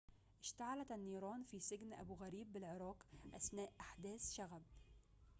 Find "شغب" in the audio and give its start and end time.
4.33-4.61